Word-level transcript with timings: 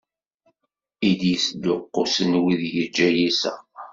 I 1.09 1.11
d-yesduqqusen 1.19 2.31
wid 2.43 2.61
yeǧǧa 2.73 3.09
yiseɣ. 3.17 3.59